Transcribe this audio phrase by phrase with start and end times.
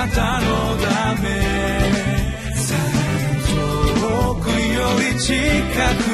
[0.00, 1.28] なたのため。
[4.00, 5.34] 遠くより近
[6.04, 6.09] く。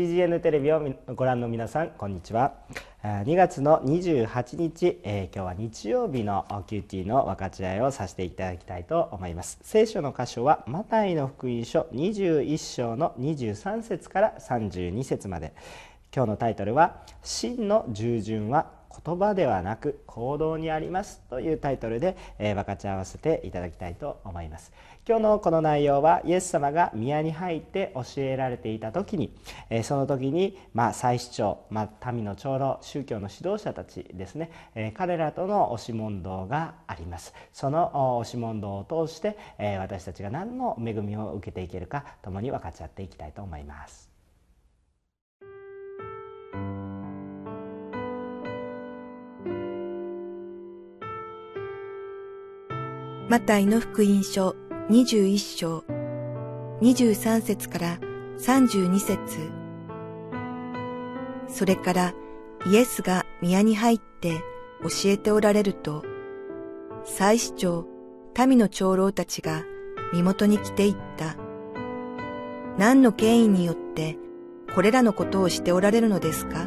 [0.00, 0.82] テレビを
[1.14, 2.54] ご覧の皆さんこんにちは。
[3.02, 9.58] 2月の28日、えー、今日は日曜日の QT の分かち合いをさせていただきたいと思います。
[9.60, 15.52] 聖書の箇所はマタイの福音書21章の23節から32節まで。
[16.16, 24.72] 今日のタイトルは真の従順は言葉ではなく行動にありますというタイトルで、えー、分かち合わせていただきたいと思います。
[25.08, 29.34] 今日のこの内容はイエス様が宮に入って教えられていた時に、
[29.70, 37.34] えー、その時に、まあ、祭司長、まあ、民の長老宗教の指導者たちですね、えー、彼らとの押し問答があります。
[37.52, 44.09] その押し問答を通して、え私たちが何の恵みを受けていけるか共に分かち合っていきたいと思います。
[53.30, 54.56] マタイの福音書
[54.88, 55.84] 21章。
[56.80, 57.98] 23節から
[58.40, 59.52] 32節。
[61.46, 62.12] それから
[62.66, 64.40] イエスが宮に入って
[64.82, 66.04] 教えておられると、
[67.04, 67.86] 祭司長、
[68.36, 69.62] 民の長老たちが
[70.12, 71.36] 身元に来ていった。
[72.78, 74.16] 何の権威によって
[74.74, 76.66] これらのことをしておられるのですか？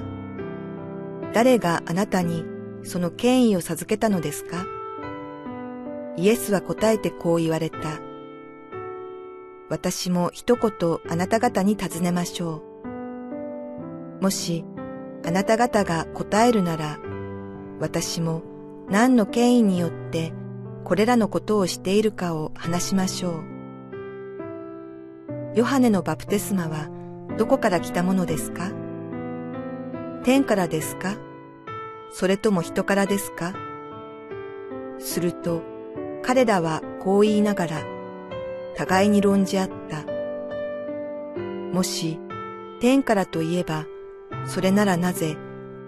[1.33, 2.45] 誰があなたに
[2.83, 4.65] その権威を授けたのですか？
[6.15, 7.79] イエスは答えてこう言われた。
[9.69, 10.71] 私も一言
[11.09, 12.61] あなた方に尋ねましょ
[14.19, 14.23] う。
[14.23, 14.63] もし
[15.25, 16.99] あなた方が答えるなら、
[17.79, 18.43] 私も
[18.89, 20.33] 何の権威によって
[20.83, 23.43] これらのことをしているかを話しましょう。
[25.55, 26.89] ヨハネのバプテスマは
[27.37, 28.71] どこから来たものですか？
[30.23, 31.15] 天からですか？
[32.11, 33.53] それとも人からですか？
[34.99, 35.63] すると、
[36.23, 37.83] 彼らはこう言いながら、
[38.75, 40.05] 互いに論じ合った。
[41.73, 42.19] もし、
[42.79, 43.85] 天からといえば、
[44.45, 45.37] それならなぜ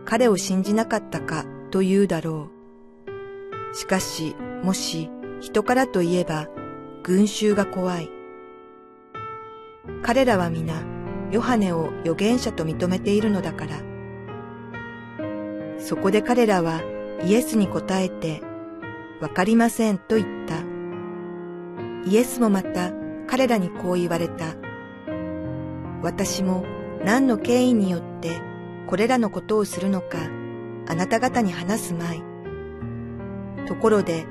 [0.06, 2.50] 彼を信じなかったかと言うだろ
[3.74, 3.76] う。
[3.76, 5.10] しかし、もし
[5.42, 6.48] 人からといえば、
[7.04, 8.10] 群衆が怖い。
[10.02, 10.84] 彼らは皆、
[11.32, 13.78] ヨハネを預言者と認めているのだから。
[15.80, 16.82] そこで彼らは
[17.24, 18.42] イエスに答えて、
[19.22, 20.64] わかりませんと言った。
[22.10, 22.92] イエスもまた
[23.28, 24.56] 彼らにこう言われた。
[26.02, 26.66] 私も
[27.04, 28.30] 何の権威によって
[28.88, 30.20] これらのことをするのか
[30.88, 32.24] あなた方に話すまい。
[33.68, 34.28] ところで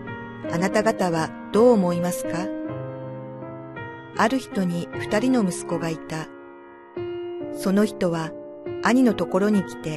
[0.52, 2.46] あなた方はどう思いますか？
[4.16, 6.28] ある人に二人の息子がいた。
[7.56, 8.30] その人は
[8.82, 9.96] 兄のところに来て、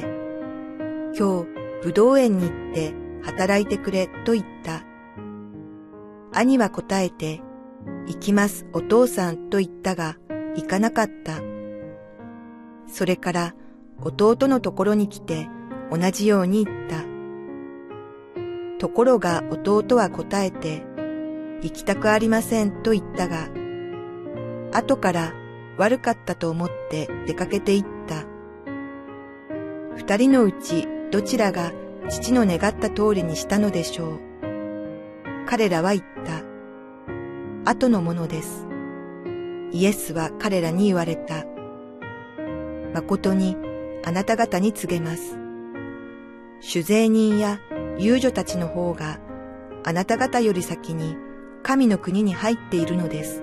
[1.16, 1.48] 今日
[1.82, 4.84] 武道園に行って働いてくれと言った。
[6.32, 7.40] 兄は答えて、
[8.06, 10.16] 行きますお父さんと言ったが、
[10.54, 11.40] 行かなかった。
[12.86, 13.54] それから
[14.00, 15.48] 弟のところに来て
[15.90, 17.04] 同じように言った。
[18.78, 20.84] ところが弟は答えて、
[21.62, 23.48] 行きたくありませんと言ったが、
[24.72, 25.32] 後から
[25.76, 28.24] 悪かったと思って出かけて行った。
[29.96, 31.72] 二人のうちどちらが
[32.08, 34.20] 父の願った通りにしたのでしょう。
[35.46, 36.42] 彼らは言った。
[37.70, 38.66] 後のものです。
[39.72, 41.44] イエスは彼らに言われた。
[42.94, 43.56] 誠に
[44.04, 45.38] あなた方に告げます。
[46.60, 47.60] 主税人や
[47.98, 49.20] 遊女たちの方が
[49.84, 51.16] あなた方より先に
[51.62, 53.42] 神の国に入っているのです。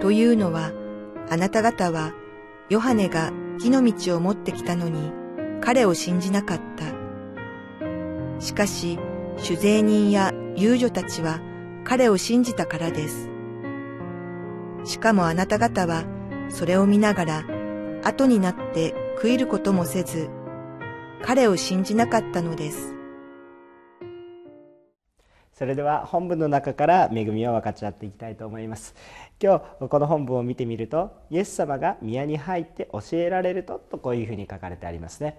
[0.00, 0.72] というのは
[1.30, 2.12] あなた方は
[2.68, 5.12] ヨハネが木の道を持ってきたのに
[5.60, 7.01] 彼を信じなかった。
[8.42, 8.98] しかし、
[9.38, 11.40] 酒税人や遊女たちは
[11.84, 13.30] 彼を信じたからです。
[14.84, 16.02] しかもあなた方は
[16.48, 17.44] それを見ながら
[18.02, 20.28] 後になって悔いることもせず、
[21.22, 22.96] 彼を信じなかったのです。
[25.52, 28.94] それでは本文の中から恵みを分かち合っていきたいと思います。
[29.42, 35.36] 今日この本文を見てみるとイエス様が宮に入って教えられるととこういうふうに書かれてありますね、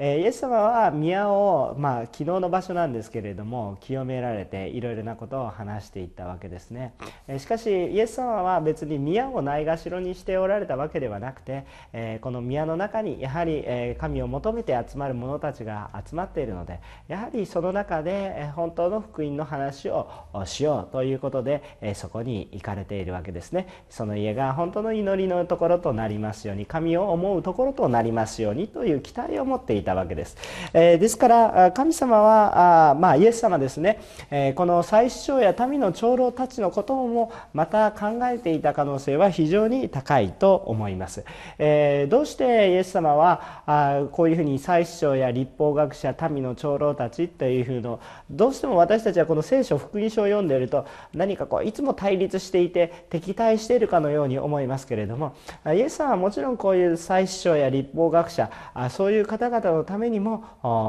[0.00, 6.94] えイエス様は宮をまあ昨日の場所なんですけれども清められていろいろなことを話していったわけですね、
[7.28, 13.64] えしかしイエス様は別に宮をないがしろにしておられたわけではなくて、えこの宮の中にやはり、
[13.98, 20.08] 神を求めて集まる者たちが集まっているのでやはりその中で本当の福音の話話を
[20.44, 23.66] しようということで、えそこに行かれているわけですね。
[23.88, 30.36] その家が本当の祈りのところとなりますように神を思うところとなりますようにという期待を持っていたわけです、
[30.72, 41.24] え、ですから神様はあまあイエス様ですね、え、この祭司長や民の長老たちのこともまた考えていた可能性は非常に高いと思います、
[41.58, 55.34] え、どうしてイエス様はあこういうふうに祭司長や立法学者民の長老たちというふうのどうしても私たちはこの聖書福音書を読んでいると何かこういつも対立していて敵期待しているかのように思いますけれども
[55.66, 58.50] イエスさんはもちろんこういう祭司長や立法学者
[58.90, 60.44] そういう方々のためにも、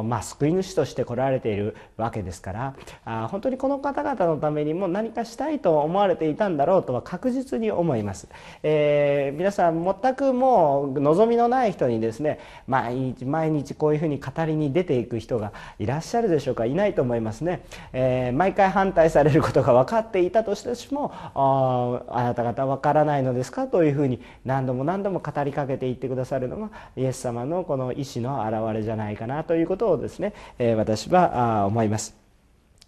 [0.06, 2.76] まあ、救い主として来られているわけですか
[3.06, 8.28] ら本当にこの方々のためにも何かしたいと思われていたんだろうとは確実に思います、
[8.64, 16.66] えー、皆さん全くもう望みのない人にですね毎日毎日こういうふうに語りに出ていく人がいらっしゃるでしょうか？
[16.66, 32.16] いないと思いますね、えー、毎回反対されることが分かっていたとしてもあなた方わからないのですかというふうに何度も何度も語りかけていってくださるのがイエス様のこの意志の表れじゃないかなということをですね、えー、私は思います。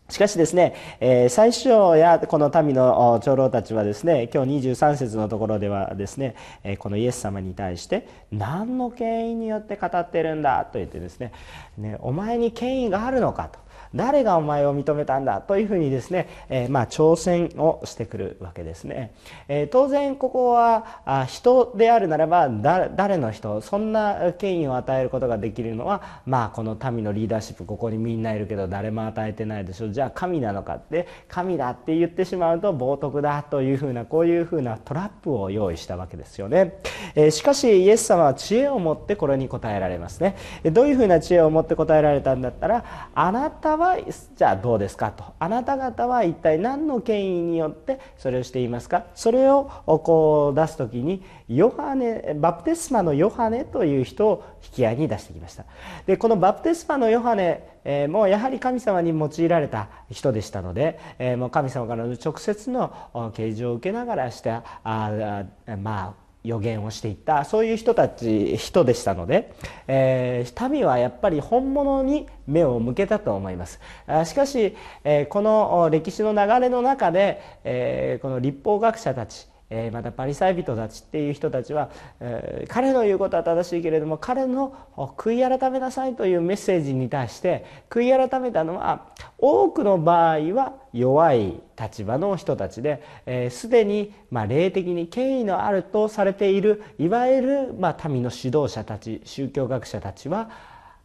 [0.09, 11.33] しかしですね、えー、最初やこの民の長老たちはですね今日23節のところではですね、えー、このイエス様に対して何の権威によって語ってるんだと言ってですね
[11.77, 13.60] ねお前に権威があるのかと
[13.95, 19.13] 誰がお前を認めたんだというふうにですね、えー、まあ挑戦をしてくるわけですね、
[19.48, 36.80] えー、当然ここはあ人であるならば誰の人そんな権威を与えることができるのはまあこの民のリーダーシップここにみんないるけど誰も与えてないでしょじゃあ神なのかって神だって言ってしまうと冒涜だというふうなこういうふうなトラップを用意したわけですよね、
[37.16, 40.36] えー、しかしイエス様は知恵を持ってこれに答えられますね。
[40.72, 43.97] どういうふうな知恵を持って答えられたんだったらあなたは
[44.35, 45.24] じゃあどうですかと。
[45.39, 49.06] あなた方は一体何の権威によってそれをしていますか。
[49.15, 55.65] それをこう出す時にヨハネバプテスマのヨハネという人を引き合いに出してきました。
[56.06, 65.45] でこのバプテスマのヨハネえー、もうやはり神様に用いられた人でしたので、えー、もう神様からの直接の啓示を受けながらしたあ
[65.81, 69.54] まあ予言をしていったそういう人たち人でしたので、
[69.88, 73.80] えー、民はやっぱり本物に目を向けたと思います。
[74.25, 84.75] しかし、えー、この歴史の流れの中で、えー、この立法学者たちえまたパリサイ人たちっていう人たちは、え彼の言うことは正しいけれども彼の
[85.17, 93.03] 悔い改めなさいというメッセージに対して悔い改めたのは多くの場合は弱い立場の人たちで
[93.49, 100.49] すで、えー、に、まあ、霊的に権威のあるとされているいわゆる、まあ、民の指導者たち宗教学者たちは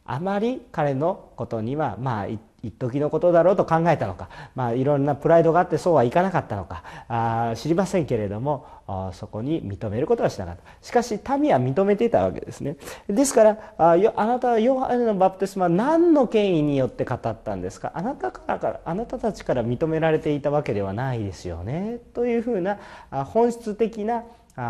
[0.04, 2.26] あまり彼のことにはまあ
[2.62, 6.82] 一時のことだろうと考えたのか、まあ、いろんなプライドがあってそうはいかなかったのか。
[7.08, 8.66] あ知りませんけれども
[9.12, 10.62] そこに認めることはしなかった。
[10.80, 12.76] しかし民は認めていたわけですね。
[13.08, 17.92] ですからああなたはヨハネのバプテスマは何の権威によって語ったんですか？
[17.94, 21.98] あなたからあなたたちから認められていたわけではないですよね。
[22.14, 22.78] というふうな
[23.10, 24.24] 本質的な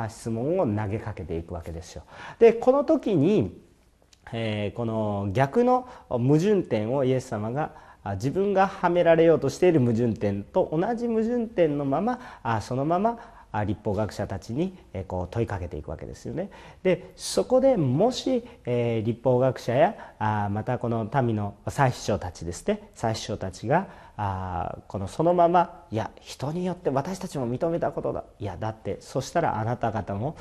[0.08, 2.02] 質問を投げかけていくわけですよ。
[2.38, 3.60] でこの時に
[4.32, 7.72] え、この逆の矛盾点をイエス様が
[8.14, 13.18] 自分がはめられようとしている矛盾点と同じ矛盾点のままそのまま
[13.66, 16.50] 立法学者たちにこう問いかけていくわけですよね。
[16.82, 22.88] でそこでもし、え、立法学者やあまたこの民の祭司長たちですね。
[22.94, 23.86] 祭司長たちが
[24.16, 28.24] あこのそのままいや人によって私たちも認めたことだ。
[28.38, 30.36] いやだってそしたらあなた方も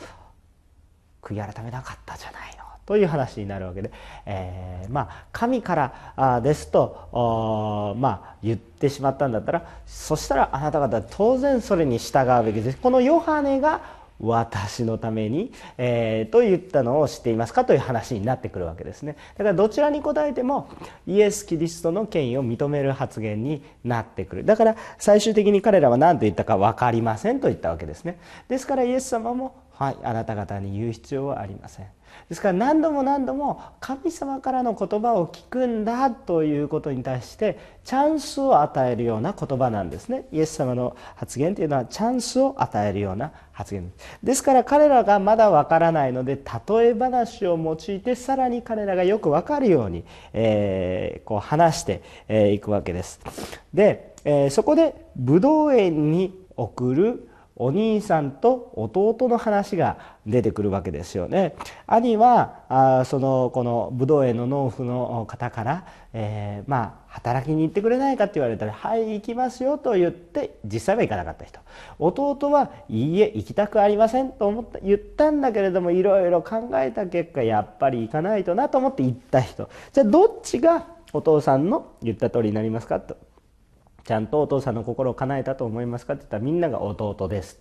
[1.21, 2.60] 悔い改めなかったじゃないの。
[2.85, 3.91] という話になるわけで、
[4.25, 12.77] えー、まあ神からあですとまあ言ってしまったんだったらそしたらあなた方当然それに従うべきです。
[12.77, 17.65] このヨハネが私のために、えー、と言ったのを知っていますか？
[17.65, 19.15] という話になってくるわけですね。
[19.35, 20.69] だからどちらに答えても
[21.07, 24.45] イエス・キリストの権威を認める発言になってくる。
[24.45, 28.19] だから最終的に彼らは何と言ったか分かりませんと言ったわけですね。
[28.47, 31.87] ですからイエス様もはいあなた方に言う必要はありません。
[32.29, 40.25] ですから何度も何度も神様からの言葉を聞くんだということに対してチャンスを与えるような言葉なんですね。
[40.31, 43.91] イエス様の発言というのはチャンスを与えるような発言。
[44.23, 50.03] ですから彼らがまだわからないので例え話を用いてさらに彼らがよくわかるように、
[50.33, 53.19] えー、こう話してい、えー、くわけです。
[53.73, 57.27] で、えー、そこでブドウ園に送る
[57.63, 61.55] お兄さんと弟の話が出てくるわけですよね。
[61.85, 71.59] 兄はあそのこの武道園の農夫の方から、えー、まあ働きに行ってくれないかって言われたら「はい行きますよ」と言って実際は行かなかった人。
[71.99, 79.69] 弟は「いいえ行きたくありません」と思った言ったんだけれどもいろいろ考えた結果やっぱり行かないとなと思って行った人。
[79.93, 83.17] じゃあどっちがお父さんの言った通りになりますかと。
[84.05, 87.59] ちゃんとお父さんの心を叶えたと思いますかって言ったらみんなが弟です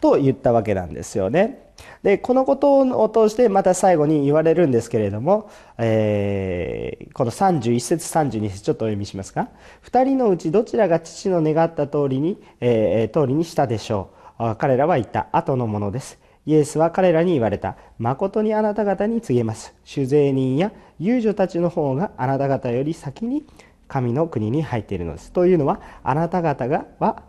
[0.00, 1.70] と言ったわけなんですよね。
[2.02, 9.48] でこのことを通してまた最後に言われるんですけれども、えー、この31節32節ちょっとお読みしますが
[9.84, 14.22] 2人のうちどちらが父の願った通りに、えー、通りにしたでしょう。
[14.58, 15.28] 彼らは言った。
[15.32, 16.18] 後のものです。
[16.46, 17.76] イエスは彼らに言われた。
[17.98, 19.72] 誠にあなた方に告げます。
[19.84, 23.44] 酒税人や遊女たちの方があなた方より先に
[23.92, 25.32] 神の国に入っているのです。
[25.32, 27.24] というのはあなた方がは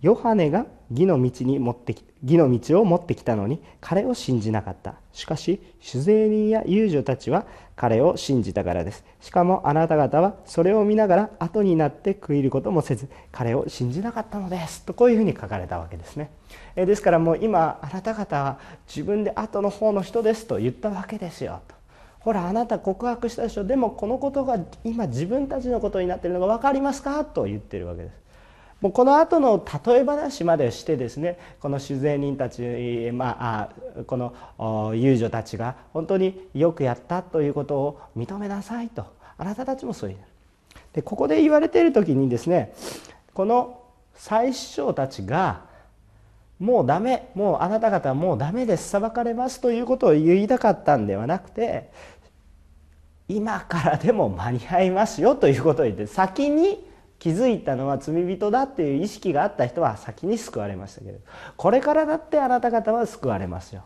[0.00, 4.94] ヨハネが義の道に持ってき義の道を持ってきたのに彼を信じなかった。
[5.12, 7.44] しかし酒税人や遊女たちは
[7.76, 9.04] 彼を信じたからです。
[9.20, 14.86] しかもあなた方はそれを見ながら後になって悔いることもせず彼を信じなかったのです。
[14.86, 16.30] とこういうふうに書かれたわけですね。
[16.74, 21.60] えですからもう今あなた方は自分で後の方の人ですと言ったわけですよ。
[21.68, 21.77] と
[22.28, 23.64] ほらあなた告白したでしょ。
[23.64, 27.24] でもこのことが今自分たちのことになってるのが分かりますか？
[27.24, 28.12] と言ってるわけです。
[28.82, 39.06] もうこの後の例え話までしてですねこの酒税人たち、まあ、この遊女たちが本当によくやったということを認めなさいと。
[39.38, 40.16] あなたたちもそういう。
[40.92, 42.74] でここで言われている時にですね
[43.32, 43.80] この
[44.14, 45.66] 最首長たちが
[46.58, 48.88] もうダメもうあなた方はもうダメです。
[48.90, 51.88] 裁かれますということを言いたかったんではなくて
[53.28, 56.84] 今からでも間に合いますよということを言って先に
[57.18, 61.18] 気づいたのは罪人だっていう意識があった人は先に救われましたけど
[61.56, 63.84] これからだってあなた方は救われますよ。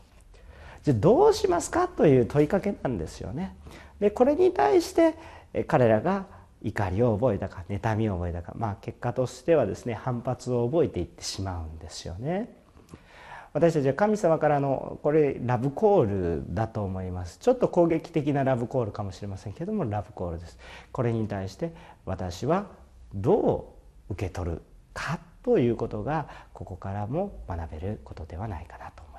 [0.85, 3.57] じゃあどうしますかという問いかけなんですよね。
[4.01, 5.15] でこれに対して
[5.67, 6.27] 彼らが
[6.63, 12.62] 怒りを覚えたか妬みを覚えたかまあ結果としてはですね反発を覚えていってしまうんですよね。
[13.53, 17.39] 私たちは神様からのこれラブコールだと思います。
[17.39, 20.59] ちょっと攻撃的なラブコールかもしれませんけどもラブコールです。
[20.91, 21.75] これに対して
[22.07, 22.67] 私は
[23.15, 23.75] ど
[24.09, 24.63] う受け取る
[24.95, 29.12] かということがここからも学べることではないかなと。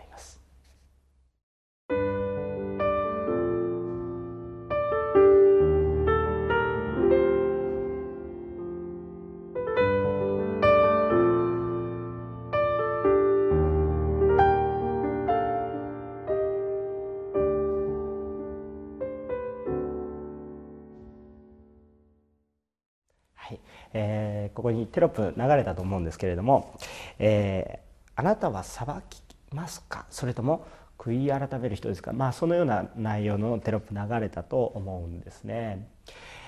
[23.94, 26.78] えー、ここにテロップ流れたと思うんですけれども、
[27.20, 29.22] えー、あなたは裁き
[29.52, 30.06] ますか？
[30.10, 30.66] それとも
[30.98, 32.14] 悔い改める人ですか？
[32.14, 35.88] まあそのような内容のテロップ流れたと思うんですね。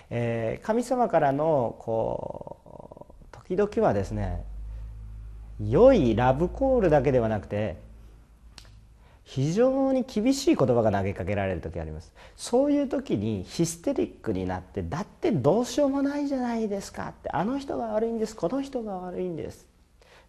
[0.09, 4.43] えー、神様からのこう時々はですね
[5.59, 7.77] 良いラブコールだけではなくて
[9.25, 12.13] 非常に厳しい言葉が投げかけられる時あります。
[12.37, 18.35] そういう時にヒステリックになってだってどうしようもないじゃないですかってあの人が悪いんです。
[18.35, 19.67] この人が悪いんです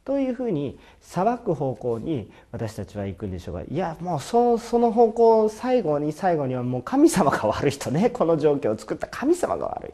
[0.05, 8.09] というふうに裁く方向に私たちは行くんでしょうがいやもうそその方向最後に最後にはもう神様が悪い人ね。
[8.09, 9.93] この状況を作った神様が悪い。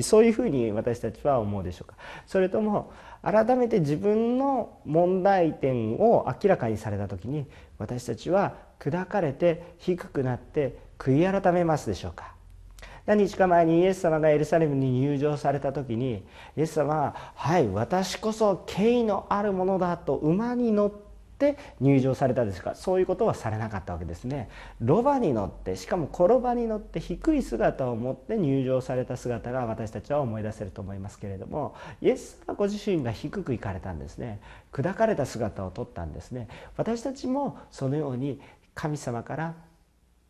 [0.00, 1.96] そういうふうに私たちは思うでしょうか。
[2.26, 7.46] それとも改めて自分の問題点を明らかにされた時に
[7.78, 12.32] 私たちは砕かれて低くなって悔い改めますでしょうか。
[13.04, 16.24] 何日か前にイエス様がエルサレムに入場された時に
[16.56, 21.01] イエス様は「はい私こそ敬意のあるものだ」と馬に乗って
[21.50, 22.76] って入場されたですか？
[22.76, 24.48] そういうことはされなかったわけですね。
[24.80, 34.40] ロバに乗ってしかも転ばに乗って低い姿を持って入場された姿が私たちは思い出せると思いますけれどもイエス様ご自身が低く行かれたんですね。
[34.72, 36.46] 砕かれた姿をとったんですね。
[36.76, 38.40] 私たちもそのように
[38.74, 39.54] 神様から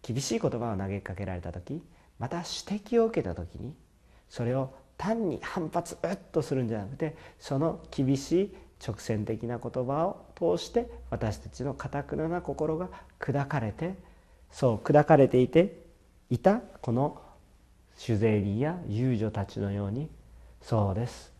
[0.02, 1.82] 厳しい言葉を投げかけられた時
[2.18, 3.74] また指摘を受けた時に
[4.28, 12.88] それを単に反発うっとするんじゃなくてその厳しい直線的な言葉を通して私たちのかたくなな心が
[13.20, 13.94] 砕かれて
[14.50, 15.80] そう砕かれていて
[16.30, 17.20] いたこの
[17.94, 20.08] 酒税人や遊女たちのように
[20.60, 21.32] そうです。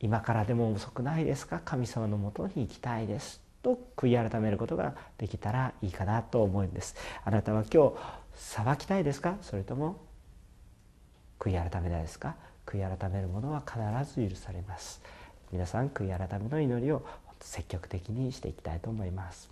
[0.00, 1.60] 今からでも遅くないですか？
[1.64, 3.40] 神様のもとに行きたいです。
[3.62, 6.94] と悔い改めることができたらいいかなと思うんです。
[7.24, 7.94] あなたは今日
[8.34, 9.36] 裁きたいですか？
[9.40, 10.04] それとも
[11.38, 12.36] 悔い改めたいですか？
[12.66, 15.00] 悔い改めるものは必ず許されます。
[15.52, 17.02] 皆さん悔い改めの祈りを
[17.40, 19.50] 積極的にしていきたいと思います。